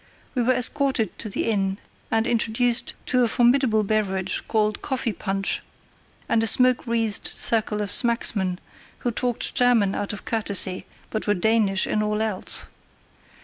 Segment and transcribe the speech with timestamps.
[0.33, 1.77] We were escorted to the inn,
[2.09, 5.61] and introduced to a formidable beverage, called coffee punch,
[6.27, 8.57] and a smoke wreathed circle of smacksmen,
[9.01, 12.65] who talked German out of courtesy, but were Danish in all else.